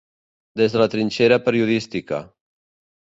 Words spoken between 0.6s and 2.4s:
Des de la trinxera periodística.